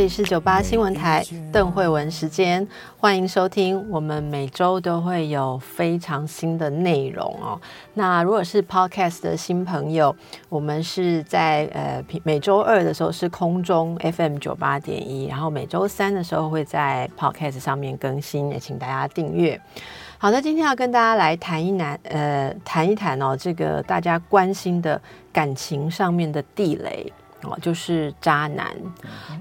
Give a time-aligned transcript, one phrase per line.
[0.00, 1.22] 这里是九八新闻台
[1.52, 3.86] 邓慧文时间，欢迎收听。
[3.90, 7.60] 我们每周都会有非常新的内容哦。
[7.92, 10.16] 那如果是 Podcast 的新朋友，
[10.48, 19.60] 我们是在呃每周二的时候是空中 FM 九八点一，然后每周三的时候会在 Podcast 上面更新，也请大家订阅。
[20.16, 24.98] 好的，今天要跟大家来谈一谈，呃，谈一谈哦，这个大家关心的
[25.30, 27.12] 感情上面的地雷。
[27.42, 28.74] 哦，就是渣男，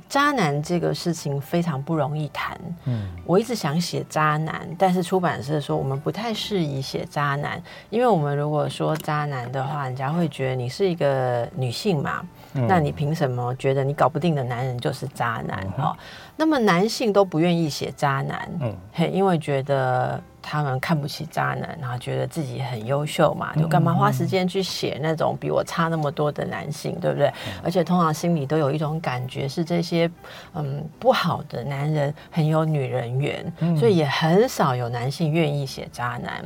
[0.08, 2.60] 渣男这个事情非常不容易谈。
[2.86, 15.60] 嗯，我一直想写渣男，但是出版社说我们不太适宜写渣男，因为我们如果说渣男的话，人家会觉得你是一个女性嘛，那你凭什么觉得你搞不定的男人就是渣男？
[15.78, 15.96] 哦，
[16.36, 20.22] 那么男性都不愿意写渣男，嗯，嘿，因为觉得。
[20.42, 27.32] 他们看不起渣男，然后觉得自己很优秀嘛，就干嘛花时间去写那种比我差那么多的男性，对不对？
[27.64, 30.10] 而且通常心里都有一种感觉，是这些
[30.54, 36.44] 嗯不好的男人很有女人缘，所以也很少有男性愿意写渣男。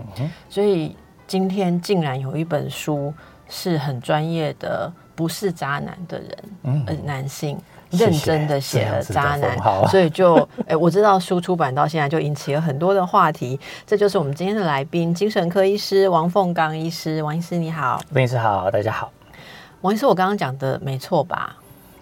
[0.50, 0.95] 所以
[1.28, 3.13] 今天竟然有一本书
[3.47, 7.57] 是很专业的，不是渣男的人，呃，男性。
[7.97, 9.58] 认真的写了渣男，
[9.89, 10.36] 所以就
[10.67, 13.59] 哎，我知道书出版到现在就引起了很多的话题。
[13.85, 17.22] 这就是我们今天的来宾，精神科医师王凤刚医师。
[17.22, 19.11] 王医师你好，王医师好，大家好。
[19.81, 21.55] 王医师，我刚刚讲的没错吧？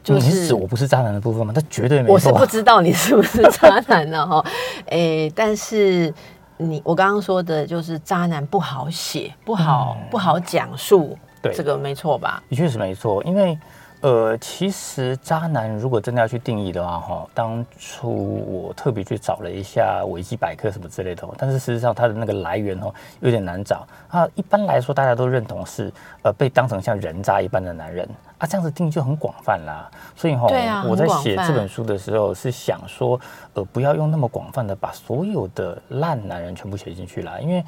[0.04, 1.52] 就是我不是渣男的部分吗？
[1.54, 2.14] 他绝对没错。
[2.14, 4.44] 我是不知道你是不是渣男的哈。
[4.90, 6.14] 哎，但是
[6.58, 12.42] 你我刚刚说的就是渣男不好写，不好不好讲述，对这个没错吧？
[12.50, 13.58] 的确是没错，因为。
[14.02, 24.28] 呃，其实渣男如果真的要去定义的话，哈，当初我特别去找了一下维基百科什么之类的，但是事实上它的那个来源哦有点难找啊。
[24.34, 29.88] 一般来说，大家都认同是呃被当成像人渣一般的男人啊，这样子定义就很广泛啦。
[30.16, 30.48] 所以哈，
[30.90, 33.20] 我在写这本书的时候是想说，
[33.54, 37.64] 呃，不要用那么广泛的把所有的烂男人全部写进去啦，因为。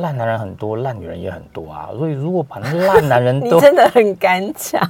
[0.00, 4.84] 烂男人很多，烂女人也很多啊，所以如果把那烂男人 都，你真的很敢讲，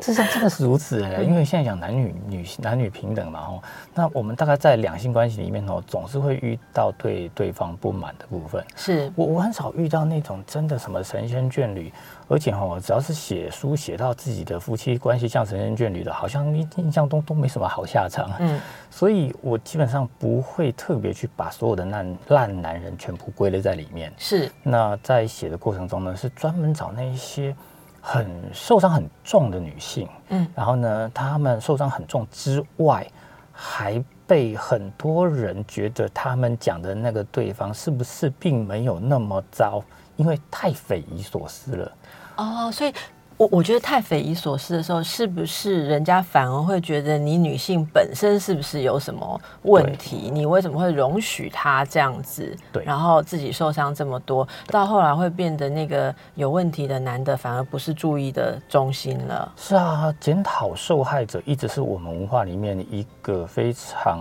[0.00, 3.62] 事实上真的是如此哎，因为现在讲男女女男女平等嘛吼，
[3.94, 9.10] 那我们大概在两性关系里面哦，总是会遇到对对方不满的部分，是。
[9.14, 11.92] 我我很少遇到那种真的什么神仙眷侣。
[12.28, 18.30] 而且哈，只要是写书写到自己的夫妻关系像神仙眷侣的，好像印象中都没什么好下场。
[18.38, 24.12] 嗯，所以我基本上不会特别去把所有的烂烂男人全部归类在里面。
[24.18, 24.50] 是。
[24.62, 27.56] 那在写的过程中呢，是专门找那一些
[28.00, 30.06] 很受伤很重的女性。
[30.28, 30.46] 嗯。
[30.54, 33.06] 然后呢，他们受伤很重之外，
[33.50, 39.82] 还被很多人觉得他们讲的那个对方是不是并没有那么糟，
[40.16, 41.92] 因为太匪夷所思了。
[42.38, 42.92] 哦，所以。
[43.38, 50.28] 我我觉得太匪夷所思的时候，是不是人家反而会觉得你女性本身是不是有什么问题？
[50.32, 52.54] 你为什么会容许他这样子？
[52.72, 59.52] 对，然后自己受伤这么多，到后来会变得那个有问题的男的反而不是注意的中心了。
[59.56, 64.18] 是啊，检讨受害者一直是我们文化里面一个非常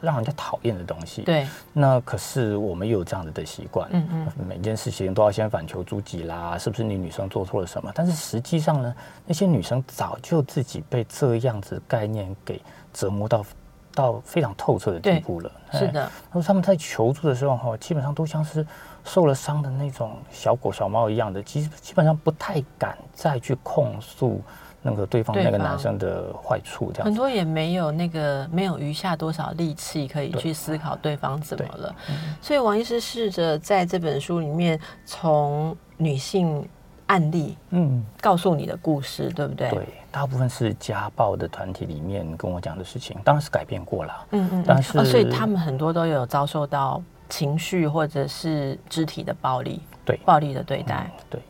[0.00, 1.22] 让人家讨厌的东西。
[1.22, 7.90] 对，那可是我们有这样子的习惯，嗯嗯，每件事情都要先反求诸己啦，是不是你女生做错了什么？
[7.92, 8.94] 但是实际上呢，
[9.26, 12.60] 那些女生早就自己被这样子概念给
[12.92, 13.44] 折磨到
[13.92, 15.50] 到非常透彻的地步了。
[15.72, 18.64] 是的，然后他们在求助的时候哈，基本上都像是
[19.04, 24.40] 受了伤的那种小狗小猫一样的，基基本上不太敢再去控诉
[24.82, 26.90] 那个对方那个男生的坏处。
[26.92, 31.94] 这样很多也没有那个没有余下多少力气可以去思考对方怎么了。
[32.40, 36.68] 所以王医师试着在这本书里面从女性。
[37.10, 39.68] 案例，嗯，告诉你的故事，对不对？
[39.70, 51.40] 对，大部分是家暴的团体里面跟我讲的事情，当然是改变过了，嗯嗯，但是所以他们很多都有遭受到情绪或者是肢体的暴力，对，暴力的对待，对，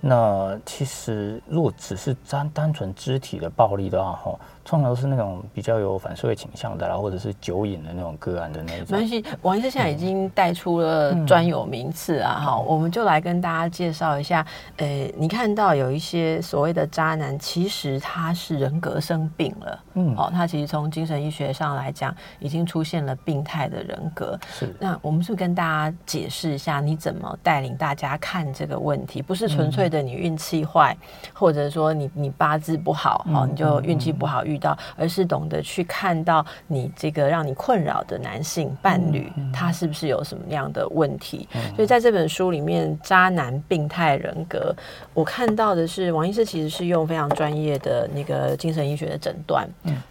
[0.00, 4.38] 那其实如果只是单单纯肢体的暴力的话，吼。
[4.68, 8.80] 通常都是那种比较有反社会倾向的啦，或者是酒瘾的那种个案的那种。
[8.90, 14.46] 没关系，王医师现在已经带出了专有名词啊，哈，我们就来跟大家介绍一下。
[14.76, 14.86] 呃，
[15.16, 24.38] 你看到有一些所谓的渣男，其实他是人格生病了，嗯，哦，他其实从精神医学上来讲，已经出现了病态的人格。
[24.52, 29.22] 是，那我们是不是跟大家解释一下，你怎么带领大家看这个问题？
[29.22, 30.94] 不是纯粹的你运气坏，
[31.32, 34.57] 或者说你你八字不好，哦，你就运气不好遇。
[34.58, 41.48] 到，而是懂得去看到你这个让你困扰的男性伴侣，他是不是有什么样的问题？
[41.74, 44.74] 所以在这本书里面，渣男病态人格，
[45.14, 49.68] 我看到的是王医师其实是用非常专业的那个精神医学的诊断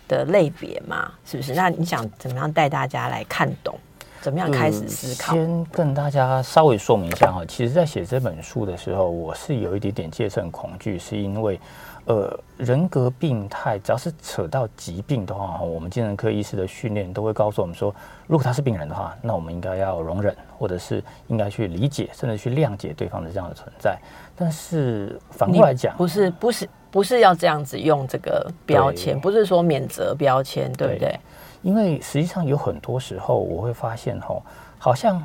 [0.07, 1.53] 的类别嘛，是不是？
[1.53, 3.77] 那你想怎么样带大家来看懂？
[4.21, 5.33] 怎么样开始思考？
[5.33, 11.59] 先跟大家稍微说明一下哈，其实，在写这本书的时候，我是有一点点戒慎恐惧，是因为。
[12.07, 17.93] 呃，人格病态，只要是扯到疾病的话，哈，我们精神科医师的训练都会告诉我们说，
[18.27, 23.99] 如果他是病人的话，那我们应该要容忍，或者是应该去理解，甚至去谅解对方的这样的存在。
[24.37, 31.19] 但是反过来讲，不是不是不是要这样子用这个标签，不是说免责标签，对不对？
[31.67, 34.41] 因为实际上有很多时候，我会发现，哈，
[34.79, 35.21] 好像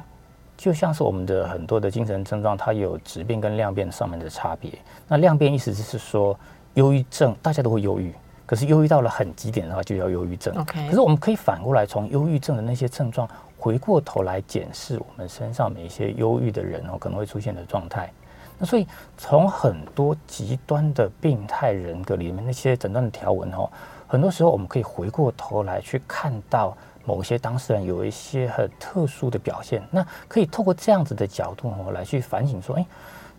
[0.56, 4.72] 就像是我们的很多的精神症状，它有质变跟量变上面的差别。
[5.06, 6.36] 那量变意思就是说。
[6.74, 8.14] 忧郁症大家都会忧郁，
[8.46, 10.56] 可是忧郁到了很极点的话，就叫忧郁症。
[10.56, 13.28] OK，可是我们可以反过来，从忧郁症的那些症状，
[13.58, 18.10] 回过头来检视我们身上每一些忧郁的人哦，可能会出现的状态。
[18.58, 18.86] 那所以
[19.18, 23.68] 从很多极端的病态人格里面那些诊断的条文哦，
[24.12, 26.76] 很多时候我们可以回过头来去看到
[27.06, 32.84] 某些当事人有一些很特殊的表现，那可以透过这样子的角度我来去反省说，哎。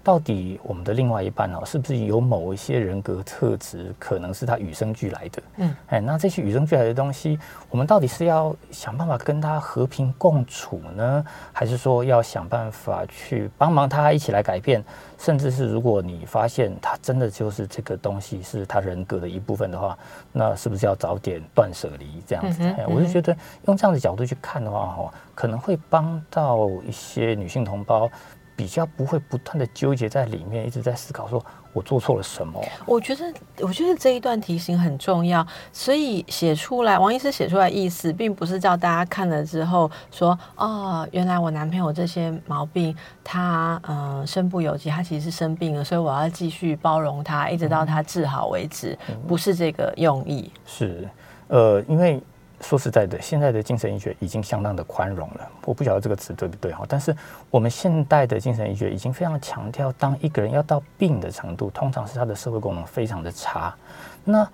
[0.04, 5.44] 到底我们的另外一半哦，是不是有某一些人格特质，可能是他与生俱来的？
[5.58, 7.40] 嗯，哎，那这些与生俱来的东西，
[7.70, 14.84] 我们到底是要想办法跟他和平共处呢，还是说要想办法去帮忙他一起来改变？
[15.18, 19.98] 甚至是如果你发现他真的就是这个东西是他人格的一部分的话，
[20.34, 22.22] 那是不是要早点断舍离？
[22.28, 23.34] 这样子，我就觉得
[23.68, 28.12] 用这样的角度去看的话，哈，可能会帮到一些女性同胞。
[28.56, 32.64] 比较不会不断的纠结在里面，一直在思考说我做错了什么。
[32.86, 48.98] 我觉得，我觉得这一段提醒很重要，所以写出来，王医师写出来意思，并不是叫大家看了之后说，哦，原来我男朋友这些毛病，他嗯身不由己，他其实是生病了，所以我要继续包容他，一直到他治好为止，
[49.28, 50.52] 不是这个用意。
[50.66, 51.10] 是，
[51.48, 52.22] 呃，因为。
[52.64, 55.48] 说实在的，现在的精神医学已经相当的宽容了。
[55.66, 57.16] 我不晓得这个词对不对哈，但是
[57.52, 63.76] 我们现代的精神医学已经非常强调，当一个人要到病的程度，通常是他的社会功能非常的差。
[64.24, 64.50] 那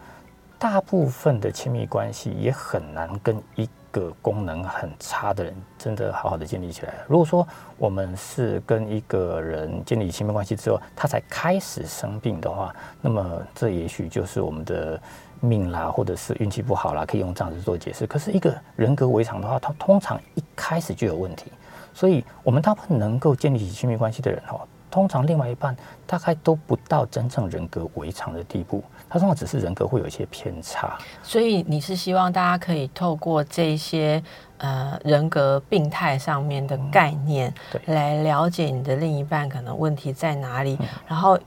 [0.57, 6.95] 大部分的亲密关系也很难跟一个功能很差的人真的好好的建立起来。
[7.07, 7.47] 如果说
[7.77, 14.99] 我们是跟一个人建立亲密关系之后，他才开始生病的话，那么这也许就是我们的。
[15.39, 18.05] 命啦，或者是运气不好啦，可以用这样子做解释。
[18.07, 21.51] 可是一个人格围场的话，他通常一开始就有问题。
[21.93, 25.75] 所以，我们大部分能够建立起亲密关系的人哦，通常另外一半
[26.05, 30.97] 大概都不到真正人格围场的地步，他通常只是人格会有一些偏差。
[31.21, 34.23] 所以，你是希望大家可以透过这些
[34.59, 37.53] 呃人格病态上面的概念，
[37.87, 40.77] 来了解你的另一半可能问题在哪里，
[41.07, 41.37] 然后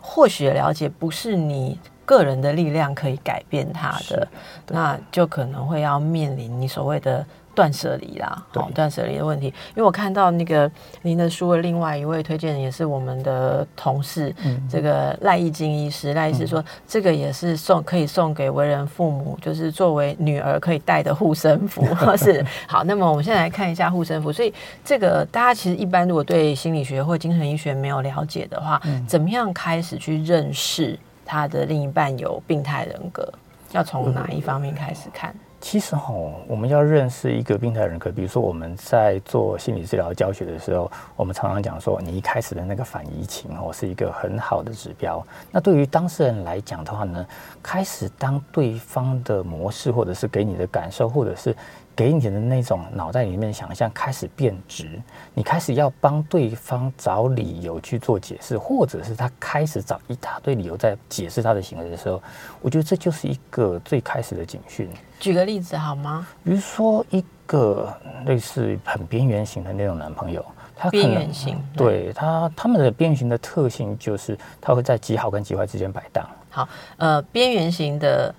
[0.00, 1.78] 或许了解不是你。
[2.10, 4.26] 个人的力量可以改变他的，
[4.66, 9.46] 那就可能会要面临你所谓的断舍离啦，好断舍离的问题。
[9.46, 10.68] 因为我看到那个
[11.02, 14.34] 您的书的另外一位推荐人也是我们的同事，
[14.68, 21.86] 这个赖义金医师，赖医师说这个也是送可以送给为人父母，就是作为女儿可以带的护身符，
[22.18, 22.82] 是好。
[22.82, 24.32] 那么我们现在来看一下护身符。
[24.32, 24.52] 所以
[24.84, 30.98] 这个大家其实一般如果对心理学或精神医学没有了解的话，怎么样开始去认识？
[31.30, 33.32] 他的另一半有病态人格，
[33.70, 35.32] 要从哪一方面开始看？
[35.60, 36.12] 其实哈，
[36.48, 45.24] 我们要认识一个病态人格，比如说我们在做心理治疗教学的时候，我们常常讲说，你一开始的那个反移情哦，是一个很好的指标。
[45.52, 47.24] 那对于当事人来讲的话呢，
[47.62, 51.54] 开始当对方的模式，或者是给你的感受，或者是。
[51.94, 55.00] 给你的那种脑袋里面想象开始变直，
[55.34, 62.22] 你开始要帮对方找理由去做解释，或者是他开始找一大堆理由在解释他的行为的时候，
[62.62, 64.88] 我觉得这就是一个最开始的警讯。
[65.18, 66.26] 举个例子好吗？
[66.42, 67.92] 比如说一个
[68.24, 70.44] 类似很边缘型的那种男朋友。
[70.82, 76.26] 他边缘型，对他他们的边缘型的特性就是他会在极好跟极坏之间摆荡。
[76.48, 76.66] 好，
[76.96, 78.34] 呃，边缘型的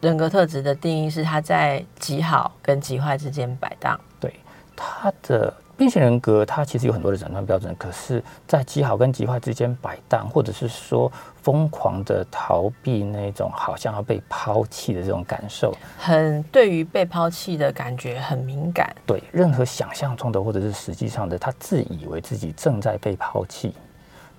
[0.00, 4.00] 人格特质的定义是他在极好跟极坏之间摆荡。
[4.18, 4.34] 对，
[4.74, 11.10] 他的边型人格，它其实有很多的诊断标准，可是，在极好跟极坏之间摆荡，或者是说
[11.42, 18.94] 疯狂的逃避那种好像要被抛弃的这种感受，很对于被抛弃的感觉很敏感。
[19.06, 23.74] 对，任何想象中的或者是实际上的，他自以为自己正在被抛弃。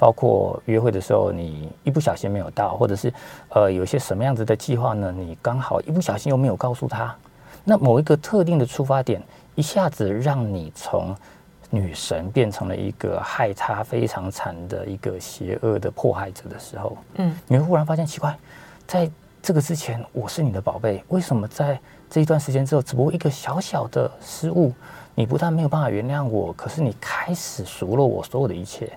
[0.01, 3.13] 包括约会的时候，你一不小心没有到，或者是
[3.49, 5.13] 呃有些什么样子的计划呢？
[5.15, 7.15] 你刚好一不小心又没有告诉他，
[7.63, 9.21] 那某一个特定的出发点，
[9.53, 11.15] 一下子让你从
[11.69, 18.35] 女神变成了一个害他非常惨的一个邪恶的迫害者的时候，嗯，你会忽然发现奇怪，
[18.87, 19.07] 在
[19.39, 21.79] 这个之前我是你的宝贝，为什么在
[22.09, 24.73] 这一段时间之后，只不过一个小小的失误，
[25.13, 28.91] 你不但没有办法原谅我，可是你开始数落我所有的一切。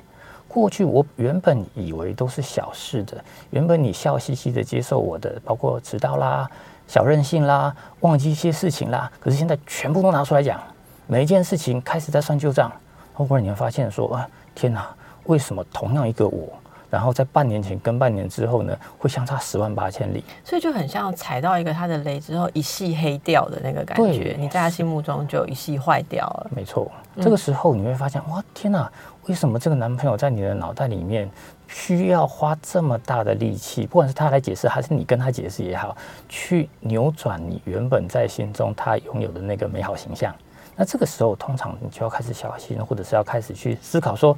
[0.55, 6.49] 过去我原本以为都是小事的，原本你笑嘻嘻的接受我的，包括迟到啦、
[6.87, 10.63] 小任性啦、忘记一些事情啦，可是现在全部都拿出来讲，
[11.09, 12.71] 每一件事情开始在算旧账，
[13.15, 14.89] 后来你会发现说啊，天哪，
[15.25, 16.49] 为什么同样一个我？
[16.89, 24.37] 然后在半年前跟半年之后呢，会相差十万八千里，所以就很像踩到一个他的雷之后，一系黑掉的那个感觉。
[24.39, 26.51] 你在他心目中就一系坏掉了。
[26.55, 26.89] 没错，
[27.21, 28.89] 这个时候你会发现，哇，天哪，
[29.29, 31.31] 为什么这个男朋友在你的脑袋里面
[31.69, 33.87] 需要花这么大的力气？
[33.87, 35.97] 不管是他来解释，还是你跟他解释也好，
[36.29, 40.35] 去扭转你原本在心中他拥有的那个美好形象。
[40.77, 44.37] 那这个时候，通常你就要开始小心，或者是要开始去思考说，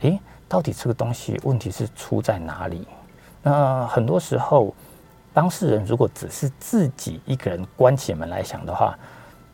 [0.00, 0.18] 诶。
[0.46, 2.86] 到底这个东西问题是出在哪里？
[3.42, 4.72] 那很多时候，
[5.32, 8.96] 当事人如果只是自己一个人关起门来想的话，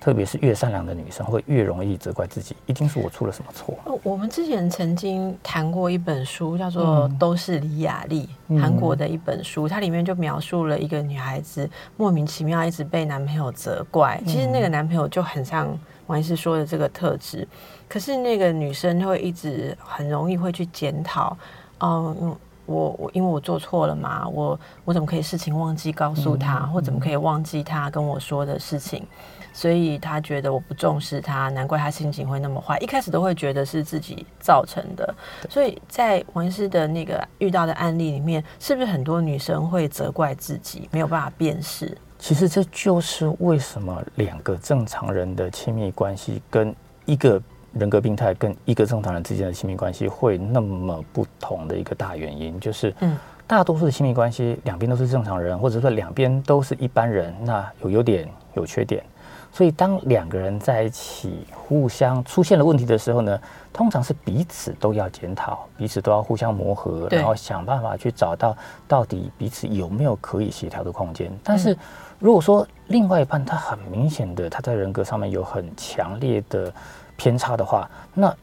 [0.01, 3.75] 特别是越善良的女生会越容易责怪自己，一定是我出了什么错。
[4.03, 8.29] 我们之前曾经谈过一本书，叫做《都是李雅丽》，
[8.59, 15.69] 韩国的一本书，它里面就描述了一个女孩子莫名其妙一直被男朋友责怪，其实那个男朋友就很像
[16.07, 17.47] 王医师说的这个特质。
[17.87, 21.37] 可是那个女生会一直很容易会去检讨，
[21.81, 29.05] 嗯，我我因为我做错了嘛，我我怎么可以事情忘记告诉他，或怎么可以忘记他跟我说的事情，
[29.53, 32.79] 所以他觉得我不重视他，难怪他心情会那么坏。
[32.79, 35.15] 一开始都会觉得是自己造成的，
[35.49, 41.97] 所以在王医师的那个遇到的案例里面，是不是很多女生会责怪自己没有办法辨识？
[42.19, 47.41] 其实这就是为什么两个正常人的亲密关系跟一个。
[47.73, 53.17] 人格病态跟一个正常人之间的亲密关系会那么不同的一个大原因，就是，嗯，
[53.47, 59.05] 大多数的亲密关系两边都是正常人，或者说两边都是一般人，那有优点有缺点，
[59.53, 63.41] 所以当两个人在一起互相出现了问题的时候呢，
[63.73, 71.31] 通常是彼此都要检讨，彼此都要互相磨合，然后想办法去找到到底彼此有没有可以协调的空间。
[71.43, 71.77] 但是
[72.19, 76.73] 如果说另外一半他很明显的他在人格上面有很强烈的。
[77.21, 78.35] 偏差的话，那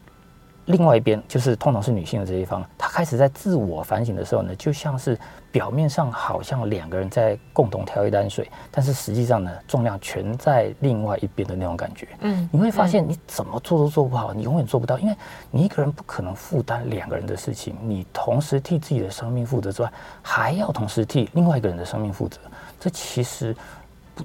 [0.66, 5.18] 另外一边就是通常是女性的这一方，她开始在自我反省的时候呢，就像是
[5.58, 12.08] 表面上好像两个人在共同挑一担水，但是实际上呢，重量全在另外一边的那种感觉。
[12.20, 15.16] 嗯，你会发现你怎么做都做不好，你永远做不到，因为
[15.50, 22.40] 你一个人不可能负担两个人的事情，你同时替自己的生命负责之外，还要同时替另外一个人的生命负责，
[22.80, 23.56] 这其实。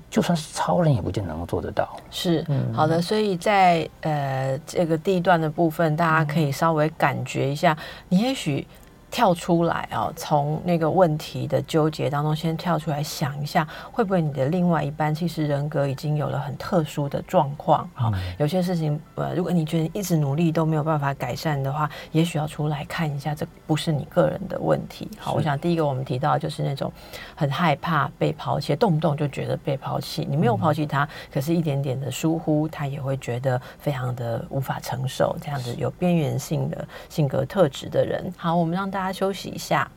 [0.08, 1.86] 就算是超人也不见能够做得到。
[2.10, 7.76] 是好的，所以在呃这个地段的部分，大家可以稍微感觉一下，
[8.08, 8.66] 你也许。
[9.12, 10.10] 跳出来啊！
[10.16, 18.10] 从那个问题的纠结当中，先跳出来想一下，会不会你的另外一半其实人格已经有了很特殊的状况啊？
[18.38, 25.06] 有些事情，呃，如果你觉得一直努力都没有办法改善的话，也许要出来看一下，这不是你个人的问题。
[25.18, 26.90] 好，我想第一个我们提到就是那种
[27.36, 30.26] 很害怕被抛弃，动不动就觉得被抛弃。
[30.28, 35.36] 你没有抛弃他，可是一点点的疏忽，他也会觉得非常的无法承受。
[35.42, 39.90] 这样子有边缘性的性格特质的人，好，我们让大大家休息一下。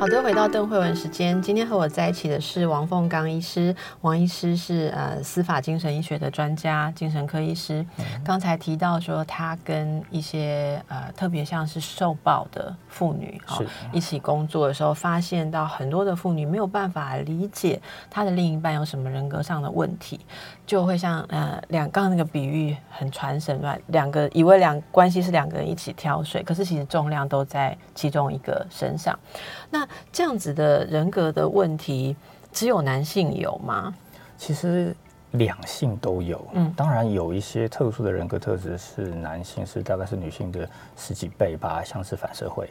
[0.00, 1.42] 好的，回到邓慧文时间。
[1.42, 3.76] 今天和我在一起的是王凤刚医师。
[4.00, 7.84] 王医师是呃司法精神医学的专家，精神科医师。
[8.24, 13.58] 刚才提到说，他跟一些呃特别像是受暴的妇女啊
[13.92, 17.78] 一起工作的时候，发现到很多的妇女没有办法理解
[18.08, 20.18] 她的另一半有什么人格上的问题，
[20.64, 29.18] 就会像呃两刚刚那个比喻很传神吧，两个以为两关系是两个人一起挑水，可是其实重量都在其中一个身上。
[29.68, 32.16] 那这样子的人格的问题，
[32.52, 33.94] 只有男性有吗？
[34.36, 34.94] 其实
[35.32, 42.68] 两性都有，嗯，当然有一些特殊的人格特质是男性是大概是女性的十几倍吧，像是反社会。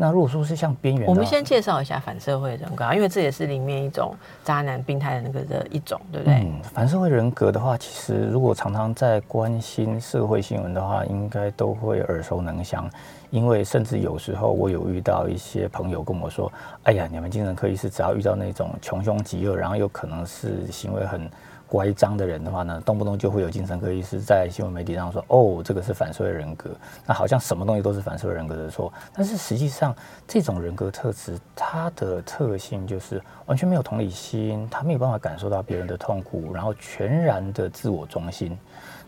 [0.00, 4.14] 那如果说是像边缘，我们先介绍一下反社会人格啊，因为这也是里面一种
[4.44, 6.34] 渣男病态的那个的一种，对不对？
[6.34, 12.88] 嗯，反社会人格的话，其实如果常常在关心社会新闻的话，应该都会耳熟能详。
[13.30, 16.50] 因为甚至有时候我有遇到一些朋友跟我说
[16.84, 21.28] ：“哎呀，你们精神科医师只要遇到那种穷凶极恶，然后有可能是行为很……”
[21.68, 26.70] 乖张的人的话呢，动不动就会有精神科医师在新闻媒体上说：“哦，这个是反社会人格。”
[27.06, 28.92] 那好像什么东西都是反社会人格的错。
[29.12, 29.94] 但是实际上，
[30.26, 38.58] 这种人格特质它的特性就是完全没有同理心，他没有办法感受到别人的痛苦，然后全然的自我中心。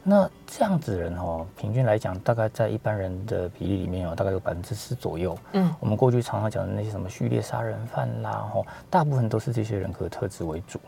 [0.02, 5.36] 那这样子人哦，平均来讲，大概在一般人的比例里面有大概有百分之四左右。
[5.52, 10.80] 嗯，我们过去常常讲的那些什么序列杀人犯啦，吼，大部分都是这些人格特质为主。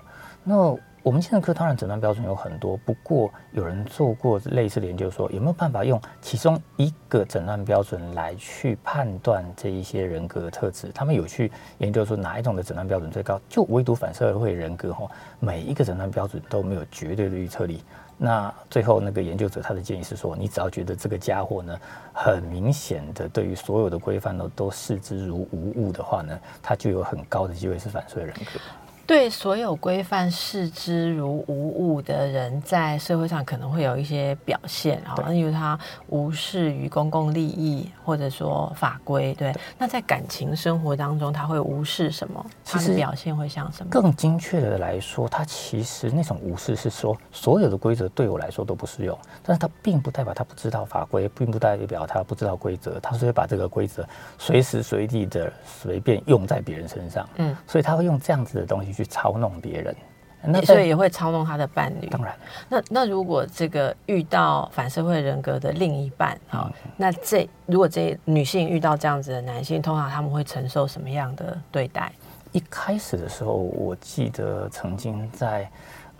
[0.42, 10.92] 那我们精神科当然诊断标准有很多，不过有人做过类似的研究，说有没有办法用其中一个诊断标准来去判断这一些人格特质？
[10.94, 13.40] 他们有去研究说哪一种的诊断标准最高？
[13.48, 17.82] 就唯独反社会人格哈，每一个诊断标准都没有绝对的预测力。
[18.16, 21.76] 那最后那个研究者他的建议是说，你只要觉得这个家伙呢，
[22.12, 28.60] 很明显的对于所有的规范呢都视之如无物的话呢，他就有很高的机会是反社会人格。
[29.06, 35.78] 对所有规范视之如无物的人，在社会上可能会有一些表现啊，因为他
[36.08, 39.34] 无视于公共利益或者说法规。
[39.34, 42.44] 对，那在感情生活当中，他会无视什么？
[42.64, 43.90] 他的表现会像什么？
[43.90, 54.06] 更精确的来说，他其实那种无视是说，所有的规则对我来说都不适用，但是他并不代表他不知道法规，并不代表他不知道规则，他是会把这个规则
[54.38, 57.28] 随时随地的随便用在别人身上。
[57.36, 58.91] 嗯，所以他会用这样子的东西。
[58.92, 59.96] 去操弄别人，
[60.44, 62.06] 那所以也会操弄他的伴侣。
[62.08, 62.34] 当然，
[62.68, 72.12] 那那如果这个遇到反社会人格的另一半啊，那这如果这女性遇到这样子的男性，通常他们会承受什么样的对待？
[72.52, 75.70] 一开始的时候，我记得曾经在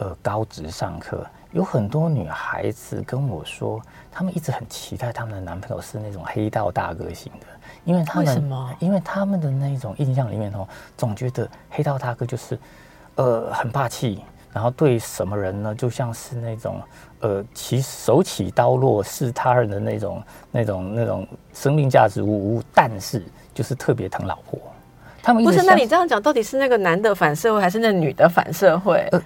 [0.03, 3.81] 呃高职上课，有很多女孩子跟我说，
[4.11, 7.47] 她们一直很期待她们的男朋友是那种黑道大哥型的。
[7.85, 10.67] 因为他们，因为他们的那种印象里面哦，
[10.97, 12.59] 总觉得黑道大哥就是，
[13.17, 16.81] 呃，很霸气，然后对什么人呢，就像是那种，
[17.21, 24.61] 呃，起手起刀落是他人的那种、那种、那种生命价值无无，但是就是特别疼老婆。
[25.21, 25.63] 他们不是？
[25.65, 29.09] 那你这样讲，到底是那个男的反社会，还是那女的反社会？
[29.11, 29.21] 呃，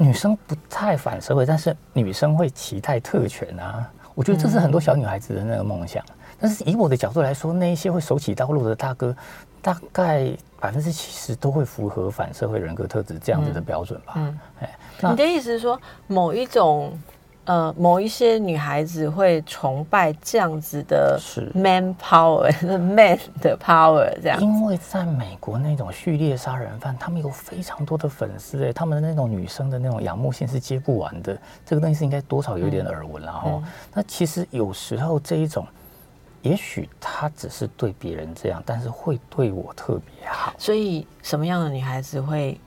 [0.00, 3.86] 女生不太反社会，但是女生会期待特权啊。
[4.14, 6.02] 我觉得这是很多小女孩子的那个梦想。
[6.40, 9.14] 但是以我的角度来说，那一些会手起刀落的大哥，
[9.60, 14.14] 大概百分之七十都会符合反社会人格特质这样子的标准吧。
[14.16, 16.98] 嗯，哎，你的意思是说，某一种
[17.46, 24.40] 呃，某一些女孩子会崇拜这样子的是 man power， 是 man 的 power 这样。
[24.40, 31.36] 因为在美国那种序列杀人犯，他们有非常多的粉丝，哎，他们的那种女生的那种仰慕性是接不完的。
[31.66, 33.62] 这个东西是应该多少有点耳闻了哈。
[33.94, 35.66] 那其实有时候这一种。
[36.42, 40.54] 也许他只是对别人这样，但是会对我特别好。
[40.56, 42.58] 所以，什么样的女孩子会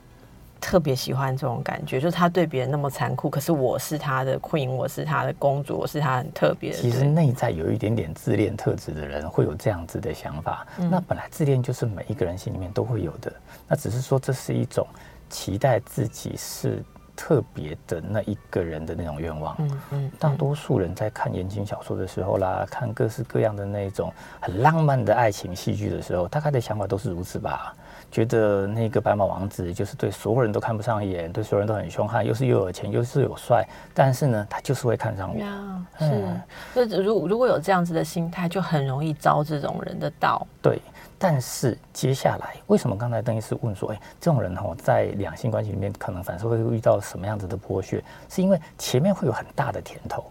[0.66, 2.00] 特别喜欢这种感觉？
[2.00, 6.72] 就是他对别人那么残酷，可是我是他的 queen，我是他的公主，我是他很特别。
[6.72, 10.66] 其实内在有一点点自恋特质的人会有这样子的想法。
[10.78, 13.30] 那本来自恋就是每一个人心里面都会有的，
[13.68, 14.88] 那只是说这是一种
[15.30, 16.82] 期待自己是。
[17.16, 27.76] 特别的那一个人的那种愿望，嗯嗯，大多数人在看言情小说的时候啦，看各式各样的那种很浪漫的爱情戏剧的时候，大概的想法都是如此吧。
[28.14, 35.40] 觉得那个白马王子就是对所有人都看不上眼，对所有人都很凶悍，又是又有钱又是有帅，但是呢，他就是会看上我。
[35.98, 36.24] 是，
[36.76, 40.46] 那如如果有这样子的心态，就很容易招这种人的道。
[40.62, 40.80] 对。
[41.18, 48.04] 但是接下来，为什么刚才邓医师问说，哎，这种人哈，在两性关系里面可能反而会遇到什么样子的剥削？
[48.28, 50.26] 是因为前面会有很大的甜头，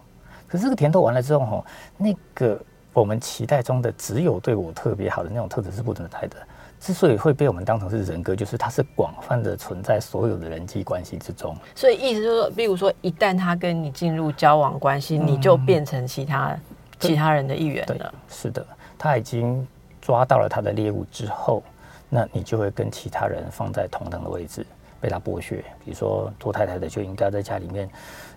[0.47, 1.65] 可是这个甜头完了之后哈，
[1.97, 2.61] 那个
[2.93, 6.37] 我们期待中的只有对我特别好的那种特质是不存在的。
[6.83, 11.57] 之所以会被我们当成是人格，就是它是广泛的存在所有的人际关系之中。
[11.75, 16.59] 所以意思就是说，比如说，一旦他跟你进入交往关系，你就变成其他
[16.99, 18.13] 其他人的一员了。
[18.29, 18.67] 是的，
[18.99, 19.67] 他已经。
[20.05, 21.63] 抓到了他的猎物之后，
[22.09, 24.67] 那你就会跟其他人放在同等的位置，
[25.01, 25.65] 被他剥削。
[25.85, 27.89] 比如说做太太的就应该在家里面，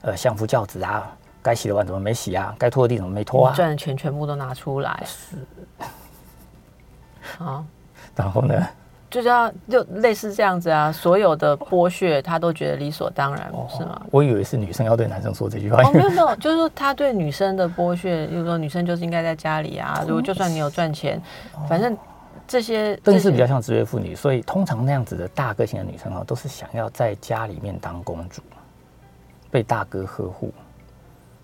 [0.03, 2.55] 呃，相夫教子啊，该洗的碗怎么没洗啊？
[2.60, 3.55] 该拖的地怎么没拖啊？
[3.55, 5.03] 赚的钱全部都拿出来。
[5.08, 5.38] 是。
[7.39, 7.65] 好，
[8.15, 8.67] 然后呢？
[9.08, 14.01] 就是要就类似这样子啊，所有的剥削他都觉得理所当然，是吗？
[14.12, 15.82] 我以为是女生要对男生说这句话。
[15.84, 21.21] 哦，没有 没有，就是说他对女生的剥削，就是说女生就是应该在家里啊，如果就算你有赚钱，
[21.69, 21.95] 反正
[22.45, 28.41] 这些更是比较像职业妇女，所以通常那样子的大个性的女生啊，都是想要在家里面当公主，
[29.49, 30.51] 被大哥呵护，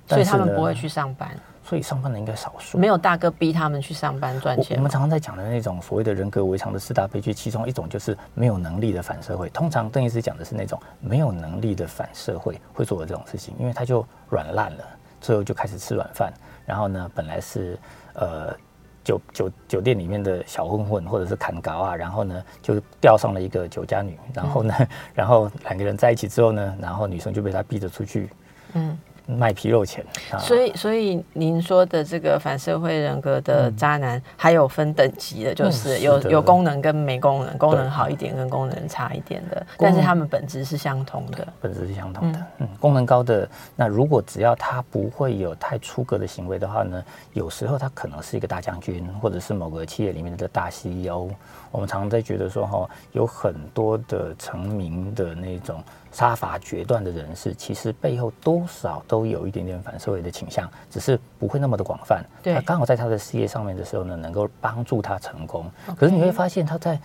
[0.08, 1.30] 所以他们不会去上班。
[1.72, 4.76] 所以上班的应该少数，没有大哥逼他们去上班赚钱。
[4.76, 9.48] 我们常常在讲的那种所谓的人格围墙的四大悲剧，其中一种就是没有能力的反社会。
[9.52, 14.84] 通常邓医师讲的是那种没有能力的反社会会做的这种事情，因为他就软烂了，
[15.22, 16.34] 最后就开始吃软饭。
[16.66, 17.80] 然后呢，本来是
[18.16, 18.54] 呃
[19.02, 24.76] 酒酒酒店里面的小混混或者是砍高啊，然后呢就钓上了一个酒家女，然后呢，
[25.14, 28.30] 然后两个人在一起之后呢，然后女生就被他逼着出去，
[28.74, 29.00] 嗯。
[29.28, 30.06] 卖皮肉钱，
[30.40, 42.46] 所以所以您说的这个反社会人格的渣男，还有分等级的，就是有有功能跟没功能，功能好一点跟功能差一点的，但是他们本质是相同的，本质是相同的。
[42.58, 47.04] 嗯，功能高的，那如果只要他不会有太出格的行为的话呢，
[47.34, 51.30] 有时候他可能是一个大将军，或者是某个企业里面的大 CEO。
[51.72, 55.82] 我们常常在觉得说哈，有很多的成名的那种。
[56.12, 62.24] 杀伐决断的人士，其实背后多少都有一点点反社会的倾向，只是不会那么的广泛。
[62.44, 65.66] 他刚好在他的事业上面的时候呢，能够帮助他成功。
[65.96, 67.00] 可是你会发现，他在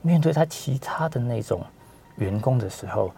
[0.00, 1.60] 面对他其他的那种
[2.16, 3.10] 员工的时候，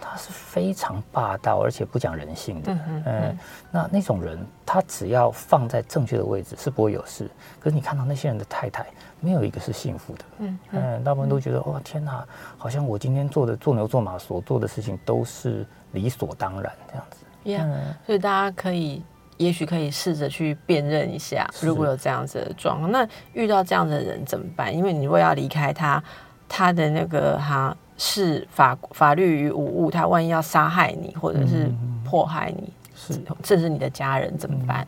[0.00, 2.78] 他是非常霸道，而且不讲人性的。
[3.06, 3.38] 嗯，
[3.70, 7.30] 那那种人，他只要放在正确的位置，是不会有事。
[7.60, 8.86] 可是你看到那些人的太太。
[9.18, 12.24] 没有一个是幸福的，嗯嗯，大部分都觉得哦天哪，
[12.58, 17.24] 好像我今天做的做牛做马所做的事情都是理所当然这样子。
[17.44, 19.02] 嗯，所以大家可以，
[19.38, 24.72] 也许可以试着去辨认一下，如果有这样子的状况，那遇到这样的人怎么办？
[24.72, 26.00] 因为你如果要离开他，
[26.46, 31.70] 他的那个哈是法法律与无物，他万一要杀害你或者是
[32.04, 34.86] 迫害你，是甚至你的家人怎么办？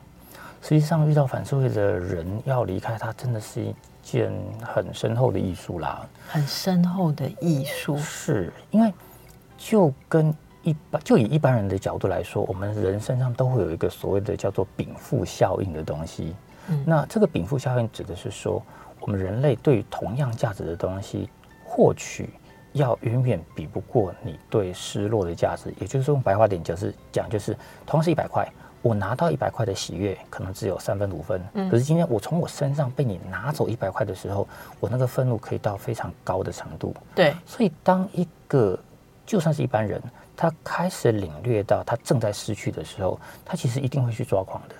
[0.62, 3.74] 实际上遇到反社会的人要离开他，真的是一。
[4.00, 8.90] 件很深厚的艺术啦，很深厚的艺术，是因为
[9.58, 16.34] 就跟一般就以一般人的角度来说，我们人身上都会有一个所谓的叫做禀赋效应的东西。
[16.68, 18.62] 嗯，那这个禀赋效应指的是说，
[19.00, 21.28] 我们人类对同样价值的东西
[21.62, 22.30] 获取，
[22.78, 25.72] 要远远比不过你对失落的价值。
[25.78, 28.50] 也就是用白话点就是讲，就是同样是一百块。
[28.80, 31.42] 我拿到一百块的喜悦，可能只有三分五分。
[31.54, 34.46] 嗯，可是今天我从我身上被你拿走一百块的时候，
[34.78, 36.94] 我那个愤怒可以到非常高的程度。
[37.12, 38.78] 对，所以当一个
[39.26, 40.00] 就算是一般人，
[40.36, 44.74] 他开始领略到他正在失去的时候，他其实一定会去抓狂的。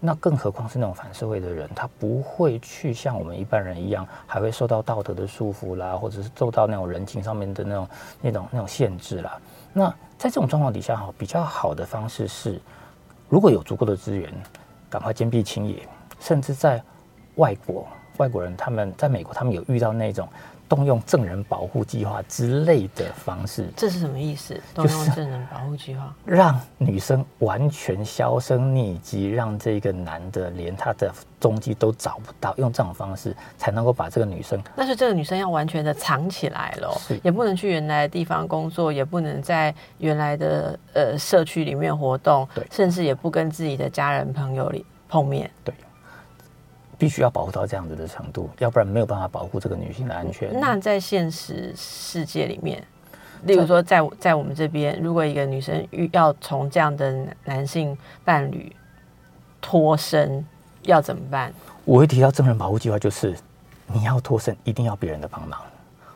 [0.00, 7.88] 那更何况是那种反社会的人，他不会去像我们一般人一样，还会受到道德的束缚啦，或者是受到那种人情上面的那种
[8.20, 9.40] 那种那种限制啦。
[9.72, 12.60] 那在这种状况底下，哈，比较好的方式是。
[13.28, 14.32] 如果有足够的资源，
[14.88, 15.86] 赶快坚壁清野，
[16.18, 16.82] 甚至在
[17.34, 20.28] 外国，外国人他们在美国，他们有遇到那种。
[20.68, 24.60] 动用证人保护计划之类的方式，这是什么意思？
[24.74, 34.60] 动用证人保护计划，让女生完全销声匿迹，让这个男的连他的踪迹都找不到，用这种方式才能够把这个女生。
[34.76, 45.74] 但是这个女生要完全的藏起来了，也不能去原来的地方工作，也不能在原来的呃社区里面活动，对，甚至也不跟自己的家人朋友里碰面，对。
[46.98, 50.52] 必须要保护到这样子的程度，要不然没有办法保护这个女性的安全。
[50.58, 52.82] 那在现实世界里面，
[53.44, 58.74] 例如说在在我们这边，如果一个女生遇要从这样的男性伴侣
[59.60, 60.44] 脱身，
[60.82, 61.52] 要怎么办？
[61.84, 63.36] 我会提到证人保护计划，就是
[63.86, 65.60] 你要脱身，一定要别人的帮忙，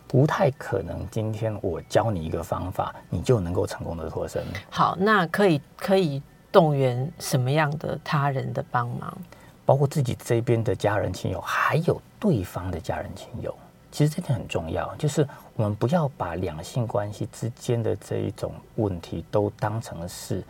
[0.08, 1.06] 不太可能。
[1.10, 4.42] 今天我教你一个方法，你就能够成功的脱身。
[4.68, 9.16] 好，那可以可以动员什么样的他人的帮忙？
[9.64, 13.54] 包括自己这边的家人亲友，还有对方的家人亲友，
[13.90, 14.94] 其实这点很重要。
[14.96, 20.42] 就是我们不要把两性关系之间的这一种问题都当成是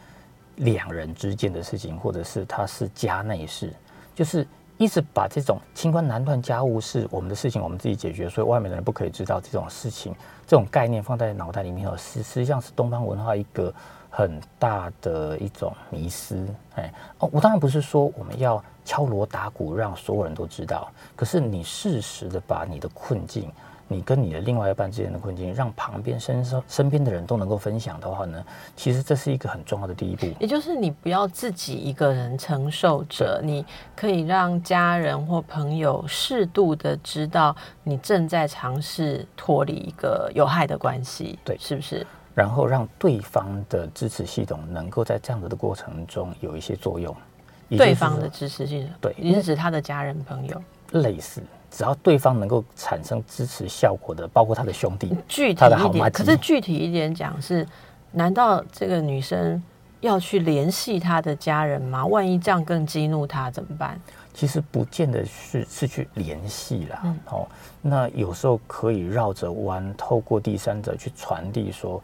[0.56, 3.72] 两人之间的事情，或者是他是家内事，
[4.14, 4.46] 就是
[4.78, 10.14] 一直把这种清官难断家务事，我们的事情我们自己解决，所以外面的人不可以知道这种事情，
[10.46, 13.72] 这种概念放在脑袋里面，实实际上是东方文化一个
[14.10, 16.46] 很大的一种迷失。
[16.76, 18.62] 哎，哦，我当然不是说我们要。
[18.84, 20.90] 敲锣打鼓，让所有人都知道。
[21.16, 23.50] 可是你适时的把你的困境、
[23.88, 28.42] 你跟你的另外一半之间的困境，让旁边身身身边的人都能够分享的话呢，
[28.74, 30.26] 其实这是一个很重要的第一步。
[30.40, 33.64] 也就是你不要自己一个人承受着，你
[33.94, 42.06] 可以让家人或朋友适度的知道你正在尝试脱离一个有害的关系，对是不是？
[42.34, 47.14] 然后让对方的支持系统能够在这样子的过程中有一些作用。
[47.76, 57.66] 对方的支持性，对你是指他的家人朋友，类似，只要对方能够产生支持效果的，包括他的兄弟，具体他的好一点，妈可是具体一点讲是，
[58.10, 59.62] 难道这个女生
[60.00, 62.04] 要去联系她的家人吗？
[62.06, 64.00] 万一这样更激怒她怎么办？
[64.34, 67.48] 其实不见得是是去联系啦，嗯哦，
[67.82, 72.02] 那有时候可以绕着弯，透过第三者去传递说，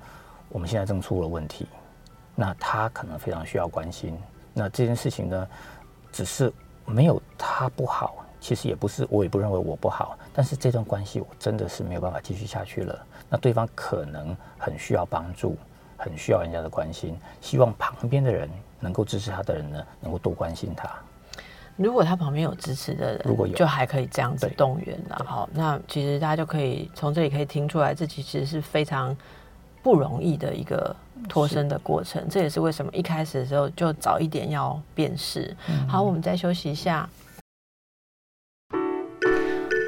[0.50, 1.66] 我们现在正出了问题，
[2.34, 4.14] 那他可能非常需要关心。
[4.58, 5.48] 那这件事情呢，
[6.10, 6.52] 只是
[6.84, 13.06] 没有他不好，其实也不是我也不认为我不好，但是这段关系我真的是没有办法继续下去了。
[13.30, 15.56] 那对方可能很需要帮助，
[15.96, 20.90] 很需要人家的关心，希望旁边的人能够支持他的人呢，能够多关心他。
[21.76, 25.24] 如果他旁边有支持的人，如果有就还可以这样子对动员了。
[25.24, 29.16] 好，那其实大家就可以从这里可以听出来，这其实是非常
[29.80, 30.96] 不容易的一个
[31.28, 32.22] 脱身的过程。
[32.28, 35.56] 这也是为什么一开始的时候就早一点要辨识。
[35.88, 37.08] 好，我们再休息一下。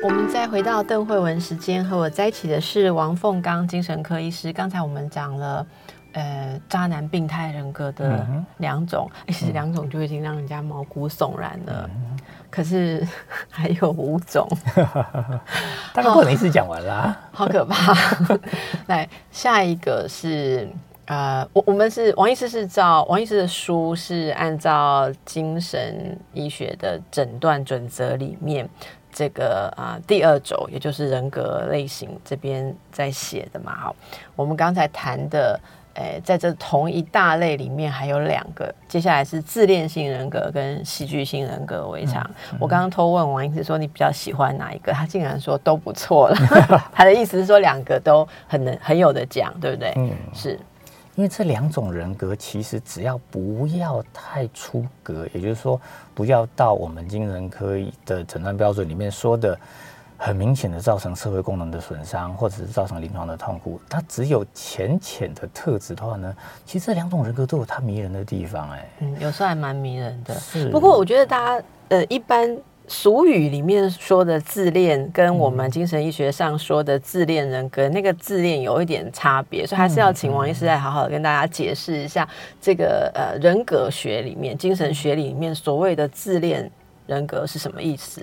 [0.03, 4.51] 我们再回到邓慧文时间，和我在一起的是王凤刚精神科医师。
[4.51, 5.67] 刚才我们讲了，
[6.13, 11.89] 呃，渣男病态人格的两种，其实两种就已经让人家毛骨悚然了。
[11.95, 12.19] 嗯
[12.51, 13.07] 可是
[13.49, 14.49] 还有五种，
[15.95, 17.17] 大概不能一次讲完啦。
[17.31, 17.95] 好可怕！
[18.89, 20.69] 来，下一个是
[21.11, 28.69] 呃，我我们是王医师是照王医师的书是按照精神医学的诊断准则里面
[29.13, 33.75] 这个啊、第二轴，也就是人格类型这边在写的嘛。
[33.75, 33.97] 好，
[34.37, 35.59] 我们刚才谈的。
[35.95, 42.25] 诶，在这同一大类里面还有两个，接下来是自恋性人格跟戏剧性人格为常。
[42.61, 46.37] 我刚刚偷问王医师说你比较喜欢哪一个，他竟然说都不错了。
[46.95, 49.93] 他的意思是说两个都很能很有的讲，对不对？
[49.97, 50.59] 嗯，是，
[51.21, 55.79] 因为这两种人格其实只要不要太出格，也就是说
[56.15, 59.55] 不要到我们精神科的诊断标准里面说的
[60.17, 70.35] 很明显的造成社会功能的损伤，或者是造成临床的痛苦，它只有浅浅的特质的话呢，其实这两种人格都有它迷人的地方、哎，嗯，有时候还蛮迷人的。
[70.37, 70.71] 是。
[70.71, 72.57] 不过我觉得大家呃，一般
[72.91, 82.29] 俗语里面说的自恋，跟我们精神医学上说的自恋人格，那个自恋有一点差别，所以还是要请王医师来好好的跟大家解释一下
[82.61, 86.69] 这个呃人格学里面、精神学里面所谓的自恋
[87.07, 88.21] 人格是什么意思？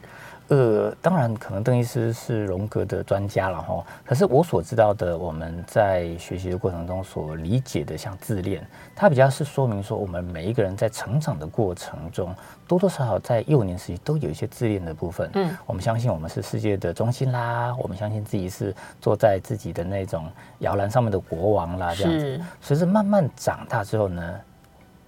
[0.50, 3.86] 呃，当然，可能邓医师是荣格的专家了哈。
[4.06, 12.34] 可是我所知道的，我们在学习的过程中所理解的，像自恋，它比较是说明说，我们每一个人在成长的过程中，
[12.66, 15.30] 多多少少在幼年时期都有一些自恋的部分。
[15.34, 22.42] 嗯，我们相信我们是世界的中心啦，我们相信自己是坐在自己的那种摇篮上面的国王啦，这样子。
[22.62, 24.40] 随着慢慢长大之后呢，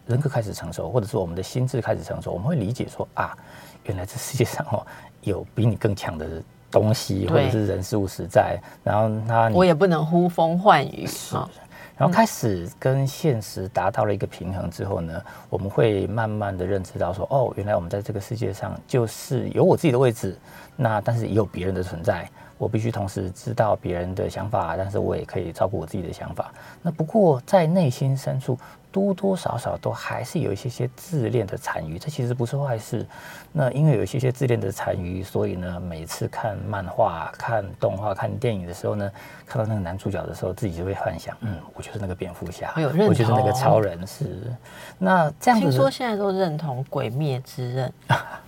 [0.06, 3.38] 人格开始成熟，或者是我们的心智开始成熟，我们会理解说啊，
[3.86, 4.86] 原来这世界上哦
[5.23, 6.25] 有比你更强的
[6.71, 11.36] 东西，或者是人事物实在，然后他我也不能呼风唤雨是。
[11.97, 20.38] 然后开始跟现实达到了一个平衡之后呢，我们会慢慢的认知到说，哦，原来我们在这个世界上就是有我自己的位置，
[20.77, 22.25] 那但是也有别人的存在，
[22.60, 26.54] 我必须同时知道别人的想法，但是我也可以照顾我自己的想法。
[26.84, 28.60] 那不过在内心深处，
[28.91, 33.06] 多多少少都还是有一些些自恋的残余，这其实不是坏事。
[33.54, 39.10] 那因为有一些些自恋的残余，所以呢，每次看漫画、看动画、看电影的时候呢，
[39.45, 44.52] 看到那个男主角的时候，自己就会幻想，嗯，我就是那个蝙蝠侠，我就是那个超人，是。
[44.98, 47.93] 那这样子，听说现在都认同《鬼灭之刃》，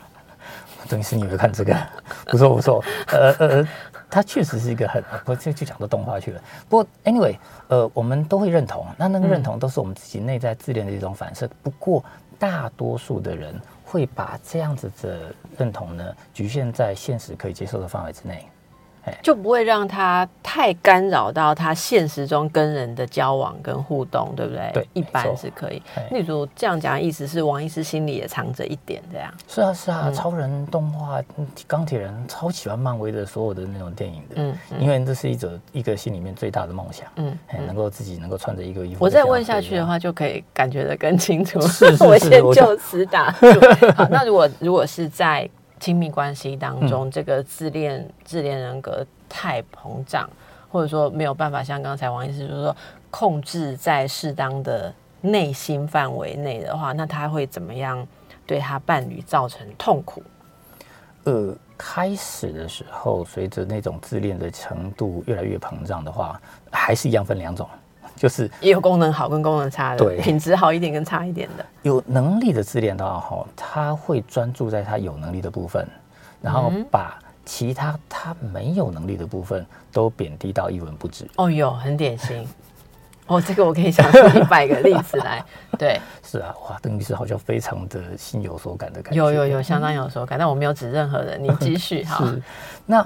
[0.89, 1.77] 等于是你有看这个？
[2.25, 3.67] 不错不错，呃呃，
[4.11, 6.41] 它确实是一个很不就就讲到动画去了。
[6.67, 7.35] 不过 anyway，
[7.69, 11.49] 呃，我们都会认同，那那个认同都是我们自己内在自恋的一种反射。
[11.63, 12.03] 不过
[12.37, 18.45] 大多数的人会把这样子的认同呢，局限在现实可以接受的范围之内。
[19.21, 24.71] 就不会让他太干扰到他现实中跟人的交往跟互动，对不对？
[24.73, 26.07] 对一般是可以哎。
[26.11, 29.33] 例如这样讲的意思是，王医师心里也藏着一点这样。
[29.47, 39.03] 是啊是啊，嗯超人动画、嗯钢铁人超喜欢漫威的所有的那种电影的，嗯因为这是一种一个心里面最大的梦想，嗯哎，能够自己能够穿着一个衣服。
[39.03, 41.59] 我再问下去的，话，就可以感觉得更清楚。
[41.61, 43.47] 是是 我先我就此打住。
[43.95, 45.49] 好，那如果如果是在
[45.81, 50.29] 亲密关系当中，这个自恋自恋人格太膨胀，
[50.71, 52.75] 或者说没有办法像刚才王医师就是说
[53.09, 58.07] 控制在适当的内心范围内的话，那他会怎么样
[58.45, 60.21] 对他伴侣造成痛苦？
[61.23, 66.39] 呃，开始的时候，随着那种自恋的程度越来越膨胀的话，
[66.71, 67.67] 还是一样分两种，
[68.21, 71.65] 就是也有功能好跟功能差的，对品质好一点跟差一点的。
[71.81, 75.87] 有能力的自恋的话，哈，他会专注在他有能力的部分，
[76.39, 81.27] 然后嗯把其他他没有能力的部分都贬低到一文不值。
[81.37, 82.47] 哦哟，很典型。
[83.25, 85.43] 哦，这个我可以想出一百个例子来。
[85.79, 89.17] 对，是啊，哇，邓律师好像非常的心有所感的感觉。
[89.17, 91.43] 有有有，相当有所感，但我没有指任何人。
[91.43, 92.31] 你继续哈。
[92.85, 93.03] 那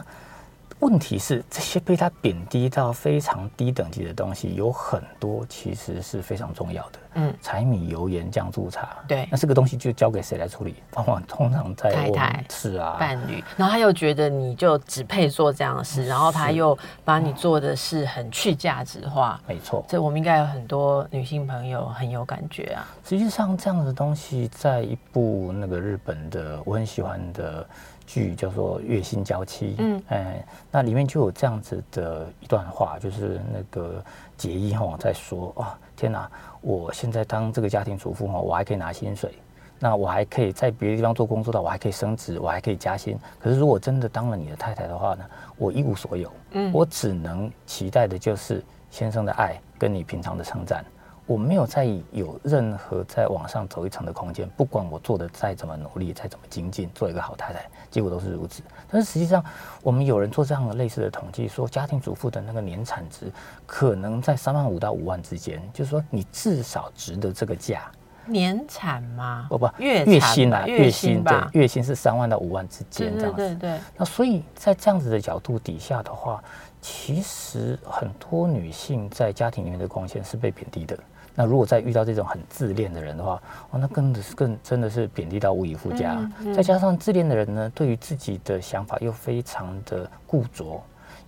[0.79, 6.99] 问题是这些被他贬低到非常低等级的东西，有很多其实是非常重要的。
[7.17, 10.75] 嗯，柴米油盐酱醋茶，对那这个东西就交给谁来处理？
[10.95, 19.39] 往往通常在太太是啊，伴侣，然后他又觉得你就只配做这样的事，然后他又把你做的事很去价值化。
[19.47, 19.83] 没错。
[19.87, 22.85] 这我们应该有很多女性朋友很有感觉啊。
[23.05, 27.65] 实际上，这样的东西在一部那个日本的我很喜欢的
[28.05, 34.03] 剧叫做《月薪娇妻》，嗯嗯，哎，那里面就有这样子的一段话，就是那个
[34.37, 36.29] 杰伊哈在说啊，天哪，
[36.61, 39.33] 我现在当这个家庭主妇哈，我还可以拿薪水。
[39.77, 43.19] 那我还可以在别的地方做工作的，我还可以升职，我还可以加薪。
[43.37, 45.25] 可是如果真的当了你的太太的话呢，
[45.57, 50.83] 我一无所有，嗯我只能期待的就是先生的爱跟你平常的称赞。
[51.27, 58.61] 我没有再有任何在往上走一层的空间，不管我做的再怎么努力，再怎么精进，做一个好太太，结果都是如此。
[58.87, 59.43] 但是实际上，
[59.81, 63.31] 我们有人做这样的类似的统计，说家庭主妇的那个年产值
[63.65, 67.89] 可能在三万五到五万之间，就是说你至少值得这个价。
[68.27, 69.45] 年产吗？
[69.49, 73.37] 不不，月月薪啊，月薪对，月薪是三万到五万之间这样子。
[73.37, 76.43] 对对，那所以在这样子的角度底下的话，
[76.81, 80.97] 其实很多女性在家庭里面的贡献是被贬低的。
[81.35, 86.15] 那如果再遇到这种很自恋的人的话，哦，那更的是更真的是贬低到无以复加。
[86.39, 90.81] 嗯再加上自恋的人呢，对于自己的想法又非常的固着，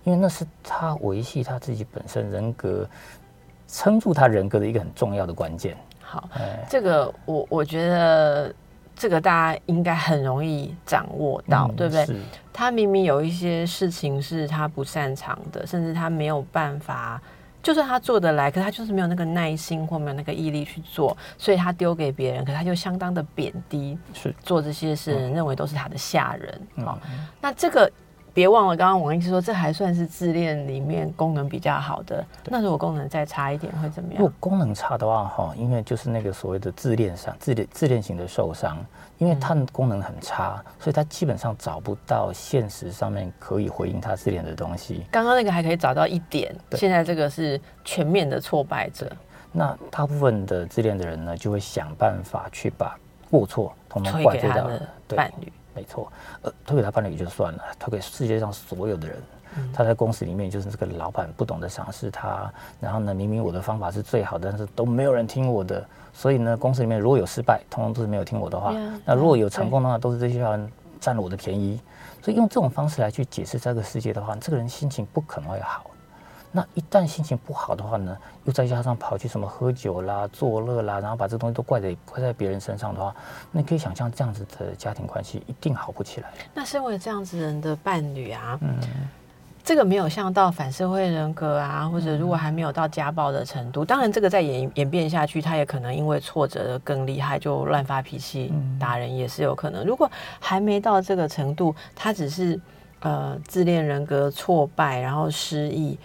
[0.04, 2.88] 因为那是他维系他自己本身人格、
[3.68, 5.76] 撑住他人格的一个很重要的关键。
[6.00, 8.54] 好，哎，这个我我觉得
[8.96, 12.06] 这个大家应该很容易掌握到，嗯对不对？
[12.50, 17.20] 他明明有一些事情是他不擅长的，甚至他没有办法，
[17.62, 26.60] 就算他做得来，可是他就是没有那个耐心或没有那个毅力去做，所以他丢给别人，可是他就相当的贬低是，做这些事，认为都是他的下人。
[26.84, 27.90] 好、嗯那这个
[28.34, 34.20] 别忘了，刚刚王医师说这还算是自恋里面功能比较好的，那如果功能再差一点会怎么样？
[34.20, 38.78] 如果功能差的话，哈，因为就是那个所谓的自恋伤、自恋自恋型的受伤，
[39.18, 45.04] 因为它的功能很差，所以他基本上找不到现实上面可以回应他自恋的东西。
[45.10, 49.10] 刚刚那个还可以找到一点，对现在这个是全面的挫败者，
[49.50, 52.96] 那大部分的自恋的人呢，就会想办法去把
[53.30, 55.52] 过错统统推怪罪到给他的伴侣。
[55.78, 56.10] 没错，
[56.42, 59.16] 呃，推给他伴侣也就算了，推给世界上所有的人。
[59.56, 71.80] 嗯他在公司里面就是这个老板不懂得赏识他，然后呢，明明我的方法是最好的，但是都没有人听我的，所以呢，公司里面如果有失败，通通都是没有听我的话 Yeah，那如果有成功的话，都是这些人占了我的便宜。
[72.22, 75.90] 所以用这种方式来去解释这个世界的话，这个人心情不可能会好。
[76.50, 83.14] 那一旦心情不好的话呢，又再加上跑去什么喝酒啦、作乐啦，然后把这东西都怪在怪在别人身上的话，
[83.52, 86.30] 那你可以想象这样子的家庭关系一定好不起来。
[86.54, 88.74] 那身为这样子人的伴侣啊，嗯，
[89.62, 99.84] 这个没有像到反社会人格啊，或者如果还没有到家暴的程度，当然这个再演演变下去，他也可能因为挫折的更厉害，就乱发脾气、打人也是有可能。
[99.84, 102.58] 如果还没到这个程度，他只是
[103.00, 105.98] 呃自恋人格挫败，然后失忆，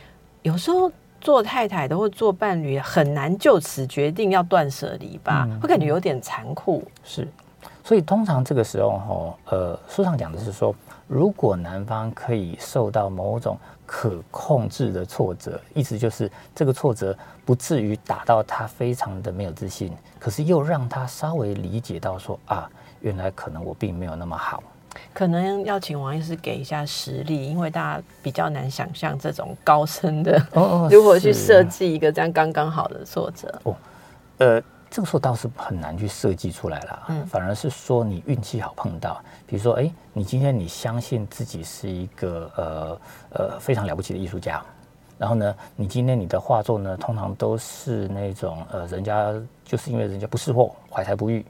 [0.43, 0.91] 有时候。
[1.21, 6.83] 做太太的或做伴侣很难就此决定要断舍离吧，嗯会感觉有点残酷。
[7.01, 7.25] 是，
[7.81, 8.89] 所以通常这个时候
[9.47, 10.75] 哈，呃，书上讲的是说，
[11.07, 24.61] 如果男方可以受到某种可控制的挫折，意思就是这个挫折不至于打到他非常的没有自信，可是又让他稍微理解到说啊，原来可能我并没有那么好。
[25.13, 30.41] 可能要请王医师给一下实例，因为大家比较难想象这种高深的
[30.89, 33.61] 如何去是设计一个这样刚刚好的作者。
[33.63, 33.75] 哦。
[34.39, 43.01] 呃，这个时候倒是很难去设计出来啦，嗯反而是说你运气好碰到，比如说，哎，你今天你相信自己是一个呃
[43.31, 44.61] 呃非常了不起的艺术家，
[45.19, 49.31] 然后呢，你今天你的画作呢，通常都是那种呃，人家
[49.63, 51.45] 就是因为人家不识货，怀才不遇，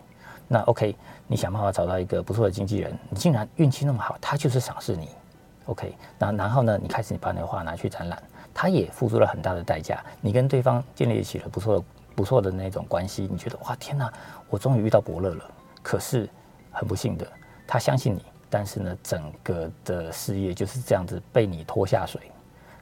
[0.47, 0.93] 那 OK，
[1.27, 5.09] 你想办法找到一个不错的经纪人，你竟然运气那么好，他就是赏识你
[5.65, 8.21] ，OK，那然后呢，你开始你把你的画拿去展览，
[8.53, 14.11] 他也付出了很大的代价，你跟对方建立起了不错的不错的那种关系，你觉得哇天哪，
[14.49, 15.43] 我终于遇到伯乐了。
[15.81, 16.29] 可是
[16.71, 17.27] 很不幸的，
[17.65, 22.21] 他相信你，但是呢，整个的事业就是这样子被你拖下水。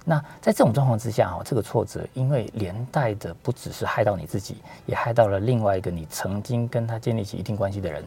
[0.03, 8.03] 那在这种状况之下，哈，这个挫折，因为连带的不只是害到你自己，也害到了另外一个你曾经跟他建立起一定关系的人。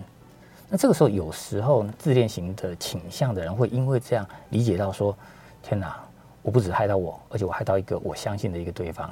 [0.69, 5.17] 那这个时候，有时候自恋型的倾向的人会因为这样理解到说
[5.63, 5.97] ：“天哪，
[6.43, 9.11] 我不止害到我，而且我害到一个我相信的一个对方。”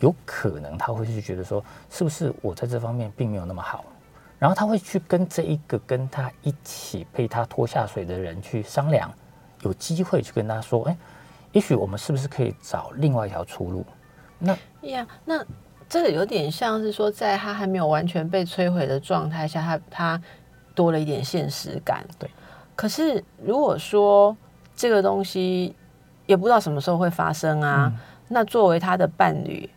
[0.00, 3.84] 有可能他会去觉得说：“是不是我在这方面并没有那么好？”
[4.38, 9.12] 然后他会去跟这一个跟他一起被他拖下水的人去商量，
[9.62, 10.96] 有机会去跟他说：“哎。”
[11.52, 13.84] 也许我们是不是可以找另外一条出路？
[14.38, 15.44] 那呀，那
[15.88, 20.22] 这个有点像是说，在他还没有完全被摧毁的状态下，他他
[20.80, 22.02] 多了一点现实感。
[22.18, 22.30] 对。
[22.74, 24.34] 可是如果说
[24.74, 25.76] 这个东西
[26.24, 27.92] 也不知道什么时候会发生啊，
[28.28, 29.68] 那作为他的伴侣，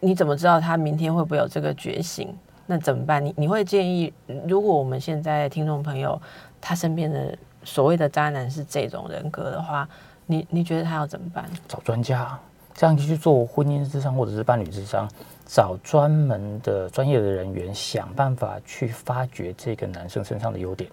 [0.00, 2.28] 你怎么知道他明天会不会有这个觉醒？
[2.66, 3.24] 那怎么办？
[3.24, 4.12] 你你会建议，
[4.46, 6.20] 如果我们现在听众朋友
[6.60, 9.88] 他身边的所谓的渣男是这种人格的话？
[10.26, 11.48] 你你觉得他要怎么办？
[11.66, 12.38] 找专家，
[12.74, 15.08] 这样去做婚姻智商或者是伴侣智商，
[15.46, 20.90] 找专门的专业的人员，想办法去发掘这个男生身上的优点，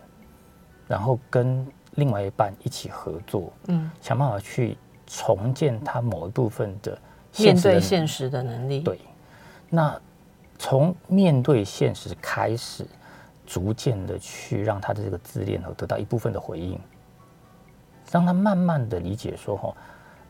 [0.87, 4.77] 然后跟另外一半一起合作，嗯，想办法去
[5.07, 6.97] 重建他某一部分的
[7.37, 8.79] 面对现实的能力。
[8.81, 8.99] 对，
[9.69, 9.99] 那
[10.59, 12.85] 从面对现实开始，
[13.45, 16.79] 逐渐的去让他的这个自恋得到一部分的回应。
[18.11, 19.73] 让他慢慢的理解说，哈，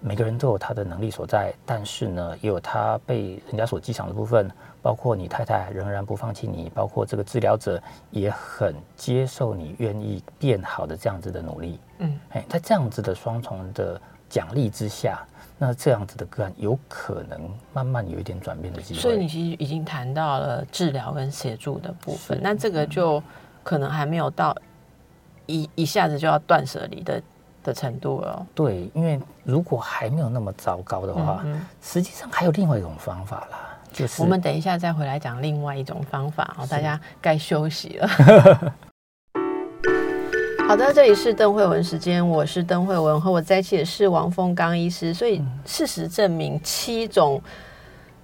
[0.04, 4.50] 每个人都有他的能力所在，但是呢，也有他被人家所记赏的部分，
[4.82, 15.24] 包括你太太仍然不放弃你，包括这个治疗者也很接受你愿意变好的这样子的努力，嗯，哎，在这样子的双重的奖励之下，
[15.60, 17.40] 那这样子的个案有可能
[17.72, 19.00] 慢慢有一点转变的机会。
[19.00, 23.22] 所以你其实已经谈到了治疗跟协助的部分，那这个就
[23.64, 24.58] 可能还没有到
[25.46, 27.22] 一一下子就要断舍离的。
[27.64, 31.44] 的程度了，对，因为如果还没有那么糟糕的话，
[31.82, 38.08] 实际上还有另外一种方法啦，就是我们等一下再回来讲另外一种方法哦，大家该休息了。
[40.68, 47.42] 好的，这里是邓慧文时间，我是邓慧文，和我在一起的是王凤刚医师，所以事实证明七种。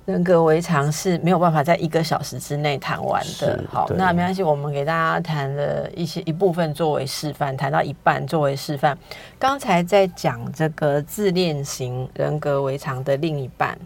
[0.07, 3.61] 人格围常是没有办法在一个小时之内谈完的。
[3.69, 8.97] 好，那没关系，我们给大家谈了一些一部分作为示范，谈到一半作为示范。
[9.37, 13.77] 刚才在讲这个自恋型人格围常的另一半，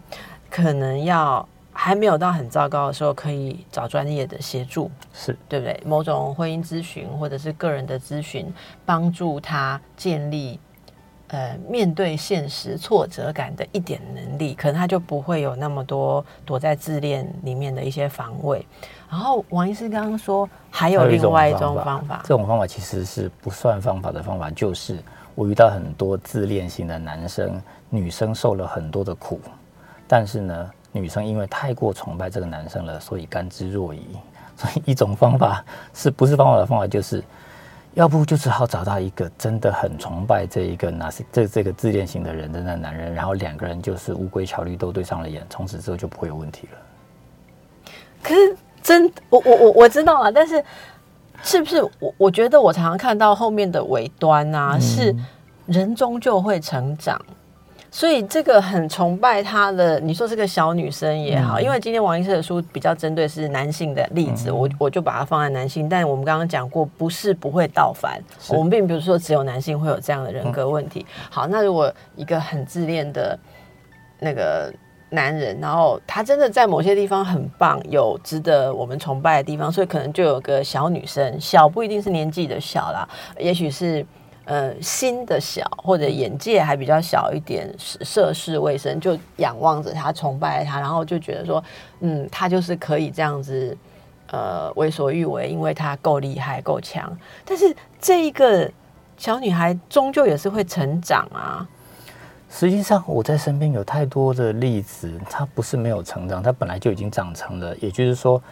[0.48, 5.82] 可能要还没有到很糟糕的时候，可以找专业的协助，是对不对？
[5.84, 8.46] 某种婚姻咨询或者是个人的咨询，
[8.86, 10.60] 帮助他建立。
[11.32, 18.64] 呃，面对现实挫折感的一点能力，可能他就不会有那么多躲在自恋里面的一些防卫。
[19.10, 24.98] 然后王医师刚刚说，还有另外一种方法，这种方法其实是不算方法的方法，就是
[25.34, 27.58] 我遇到很多自恋型的男生，
[27.88, 29.40] 女生受了很多的苦，
[30.06, 34.00] 但是呢，女生因为太过崇拜这个男生了，所以甘之若饴。
[34.54, 35.64] 所以一种方法
[35.94, 37.24] 是不是方法的方法就是。
[37.94, 46.78] 要不就只好找到一个真的很崇拜这一个那是这这个自恋型的人的那男人，然后两个人就是乌龟巧绿都对上了眼，从此之后就不会有问题了。
[48.22, 50.64] 可是真我我我我知道了，但是
[51.42, 55.14] 是不是我我觉得我常常看到后面的尾端啊，是
[55.66, 57.20] 人终究会成长。
[57.94, 65.90] 所以这个很崇拜她的，你说是个小女生也好，因为今天王医生的书比较针对是男性的例子，我我就把它放在男性。
[65.90, 68.18] 但我们刚刚讲过，不是不会倒反，
[68.48, 71.04] 我们并不是说只有男性会有这样的人格问题。
[71.30, 73.38] 好，那如果一个很自恋的
[74.18, 74.72] 那个
[75.10, 83.06] 男人，然后他真的在某些地方很棒，有值得我们崇拜的地方，所以可能就有个小女生，小不一定是年纪的小啦，
[83.38, 84.06] 也许是。
[84.44, 91.62] 呃，心的小或者眼界还比较小一点，涉世未深，就仰望着他，崇拜他，然后就觉得说，
[92.00, 93.76] 嗯，他就是可以这样子，
[94.32, 97.16] 呃，为所欲为，因为他够厉害、够强。
[97.44, 98.68] 但是这一个
[99.16, 101.68] 小女孩终究也是会成长啊。
[102.50, 107.74] 实际上，我在身边有太多的例子，她不是没有成长，她本来就已经长成了。
[107.76, 108.42] 也就是说，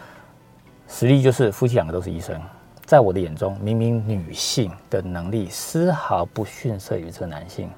[0.87, 2.41] 实力就是夫妻两个都是医生。
[2.91, 7.69] 在我的眼中，明明女性的能力丝毫不逊色于这个男性，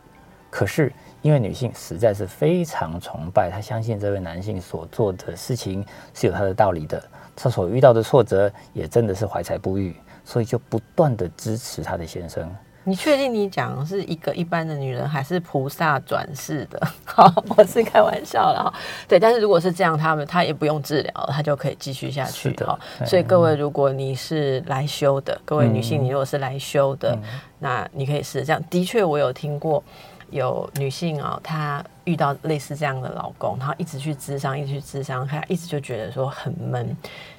[0.49, 0.91] 可是
[1.21, 5.85] 因为女性实在是非常崇拜，她相信这位男性所做的事情
[6.15, 6.99] 是有他的道理的，
[7.35, 9.95] 她所遇到的挫折也真的是怀才不遇，
[10.25, 12.49] 所以就不断的支持她的先生。
[12.85, 16.79] 你确定你讲是一个一般的女人，还是菩萨转世的？
[17.05, 18.73] 好，我是开玩笑了哈。
[19.07, 22.77] 对，但是如果是这样，他们他也不用治疗，他就可以继续下去哈。
[23.05, 27.17] 所以各位，如果你是来修的，各位女性，你如果是来修的，
[27.59, 28.61] 那你可以试这样。
[28.69, 29.81] 的确，我有听过
[30.29, 36.95] 有女性啊，她遇到类似这样的老公，她一直去咨商，一直去咨商，她一直就觉得说很闷。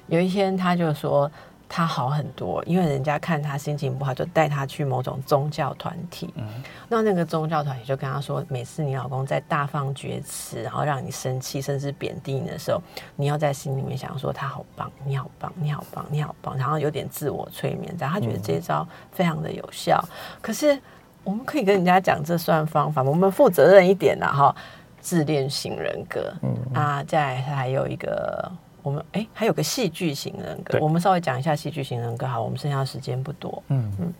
[0.07, 1.29] 有一天，她就说。
[1.67, 6.31] 他好很多，因为人家看他心情不好，就带他去某种宗教团体。
[6.35, 6.45] 嗯，
[6.87, 12.79] 那那个宗教团体就跟他说，每次你老公在大放厥词，然后让你生气，甚至贬低你的时候，
[13.15, 20.03] 你要在心里面想说他好棒，你好棒，你好棒，你好棒，然后有点自我催眠，然后他觉得这一招非常的有效。
[20.41, 20.79] 可是
[21.23, 24.55] 我们可以跟人家讲这算方法，我们负责任一点的哈，
[25.01, 26.33] 自恋型人格。
[26.43, 28.51] 嗯啊，再还有一个。
[28.85, 32.27] 我们哎，还有个戏剧型人格，我们稍微讲一下戏剧型人格。
[32.27, 33.63] 好，我们剩下的时间不多。
[33.69, 34.13] 嗯嗯，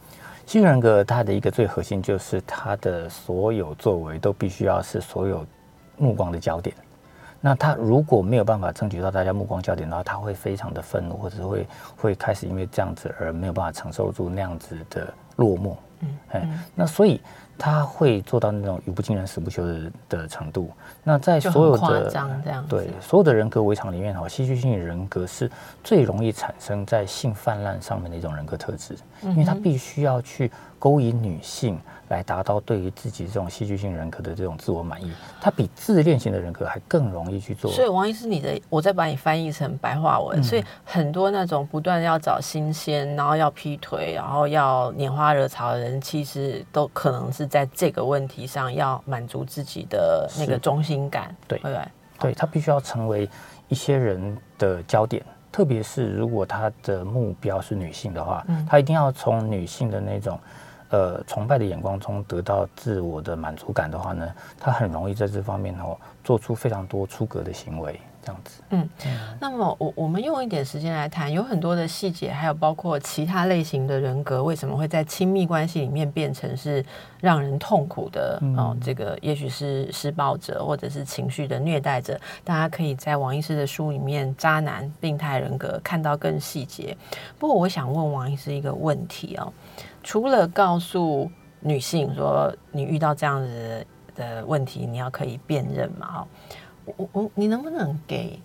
[0.48, 5.46] 戏剧人格它的一个最核心就是它的所有作为都必须要是所有
[5.98, 6.76] 目光的焦点。
[7.46, 15.76] 那他如果没有办法争取到大家目光焦点的话，他会非常的愤怒，或者会会开始因为这样子而没有办法承受住那样子的落寞。
[16.00, 17.22] 嗯，哎，那所以。
[17.58, 20.70] 他会做到那种语不惊人死不休的的程度。
[21.06, 22.12] 那在所有的
[22.68, 25.50] 对所有的人格围场里面哈，戏剧性人格是
[25.82, 31.80] 最容易产生在性泛滥上面的一种人格特质，因为他必须要去勾引女性。
[32.10, 37.72] 来达到对于自己这种戏剧性人格的这种自我满意，他比自恋型的人格还更容易去做。
[37.72, 51.36] 所以王医师，你的我再把你翻译成白话文，所以很多那种不断要找新鲜，然后要劈腿，然后要拈花惹草的人，其实都可能是在这个问题上要满足自己的那个中心感。
[51.48, 51.80] 对对
[52.20, 53.28] 对，他必须要成为
[53.68, 60.40] 一些人的焦点，特别是如果他的目标是女性的话，他一定要从女性的那种。
[60.90, 68.62] 呃，崇拜的眼光中得到自我的满足感的话呢，他很容易在这方面哦做出非常多出格的行为，这样子。
[68.70, 68.88] 嗯，
[69.40, 76.86] 那么我我们用一点时间来谈，有很多的细节，还有包括其他类型的人格为什么会在亲密关系里面变成是
[77.20, 86.96] 让人痛苦的哦，这个也许是施暴者或者是情绪的虐待者，大家可以在王医师的书里面《渣男病态人格》看到更细节。
[87.40, 89.52] 不过我想问王医师一个问题哦。
[90.06, 91.30] 除了告诉
[91.62, 93.86] 女性说你遇到这样子
[94.16, 96.20] 的问题，你要可以辨认嘛？
[96.20, 96.28] 哦，
[96.96, 98.40] 我我你能不能给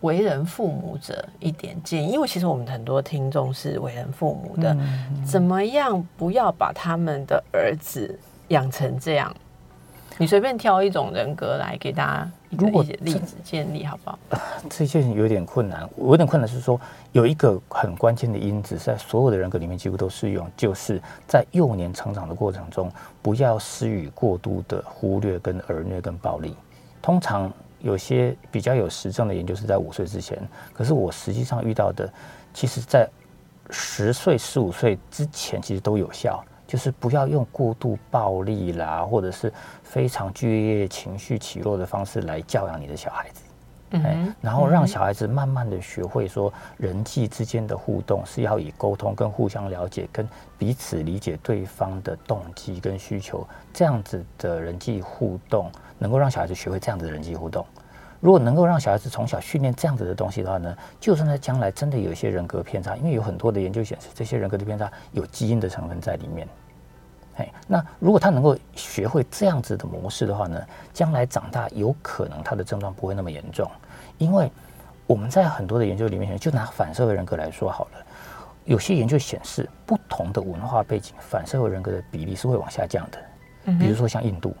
[0.00, 2.12] 为人父母者一点建议？
[2.12, 4.74] 因为其实我们很多听众是为人父母的，
[5.22, 9.36] 怎么样不要把他们的儿子养成这样？
[10.18, 14.18] 你随便挑一种人格来给大家一个例子建立，好不好？
[14.68, 16.80] 这件有点困难，我有点困难是说
[17.12, 22.90] 有一个很关键的因子，在所有的人格里面几乎都适用，就是在幼年成长的过程中，
[23.20, 26.54] 不要施予过度的忽略、跟儿虐、跟暴力。
[27.00, 30.38] 通常有些比较有实证的研究是在五岁之前，
[30.72, 32.08] 可是我实际上遇到的，
[32.54, 33.08] 其实在
[33.70, 36.44] 十岁、十五岁之前，其实都有效。
[36.72, 39.52] 就是不要用过度暴力啦，或者是
[39.82, 43.42] 非常剧烈情绪起落的方式来教养你的小孩子，
[43.90, 57.66] 嗯，然后让小孩子慢慢的学会说人际之间的互动是要以沟通跟互相了解，跟彼此理解对方的动机跟需求，这样子的人际互动能够让小孩子学会这样子的人际互动。
[58.18, 66.48] 如果能够让小孩子从小训练这样子的东西的话呢，就算他将来真的有一些人格偏差，因为有很多的研究显示，这些人格的偏差有基因的成分在里面。
[67.42, 70.60] 哎，那如果他能够学会这样子的模式的话呢，
[70.92, 73.68] 将来长大有可能他的症状不会那么严重，
[74.18, 74.50] 因为
[75.08, 77.90] 我们在很多的研究里面，就拿反社会人格来说好了，
[78.64, 83.18] 有些研究显示，不同的文化背景，反社会人格的比例是会往下降的。
[83.64, 84.54] 嗯，比如说像印度，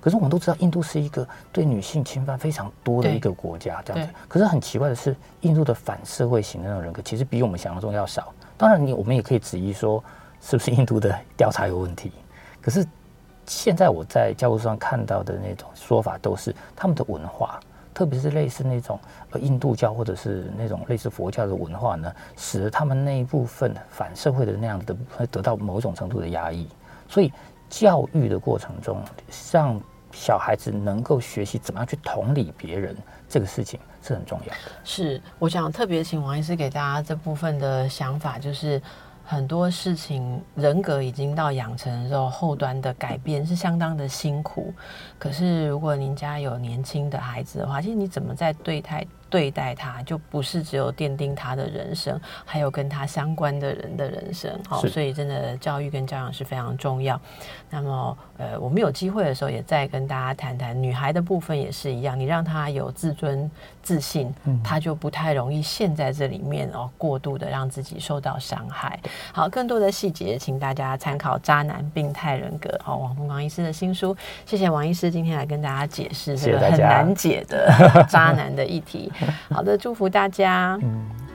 [0.00, 4.12] 可是我们都知道，印度是一个对女性侵犯非常多的一个国家，这样子。
[4.26, 8.32] 可是很奇怪的是，印度的反社会型的那种人格，其实比我们想象中要少。
[8.56, 10.02] 当然，你我们也可以质疑说。
[10.44, 12.10] 是不是印度的调查有问题？
[12.62, 12.86] 可是
[13.44, 17.58] 现在我在教科书上看到的那种说法，都是他们的文化，
[17.92, 18.98] 特别是类似那种
[19.32, 26.68] 呃印度教或者是那种类似佛教的文化呢，使得他们那一部分反社会的那样子的会得到某种程度的压抑。
[27.08, 27.32] 所以
[27.68, 29.02] 教育的过程中，
[29.50, 29.80] 让
[30.12, 32.96] 小孩子能够学习怎么样去同理别人，
[33.28, 34.72] 这个事情是很重要的。
[34.84, 38.80] 是，我想特别请王医师给大家这部分的想法，就是。
[39.24, 44.72] 很多事情，人格已经到养成的时候，后端的改变是相当的辛苦。
[45.18, 54.50] 可是，如果您家有年轻的孩子的话，其实你怎么在对待对待他，就不是只有奠定他的人生，还有跟他相关的人的人生。
[54.68, 57.18] 好，所以真的教育跟教养是非常重要。
[57.70, 62.18] 那么，呃，我们有机会的时候，也再跟大家谈谈女孩的部分也是一样。
[62.18, 63.50] 你让她有自尊、
[63.82, 68.98] 自信，他就不太容易陷在这里面哦，过度的让自己受到伤害。
[69.32, 74.16] 好，更多的细节，请大家参考《渣男病态人格》好，王凤光医师的新书。
[74.46, 79.12] 谢谢王医师今天来跟大家解释这个很难解的渣男的议题。
[79.50, 80.78] 好的，祝福大家。
[80.82, 81.31] 嗯。